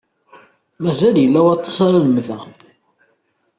Mazal 0.83 1.15
yella 1.19 1.41
waṭas 1.45 1.77
ara 1.85 2.03
lemdeɣ. 2.05 2.43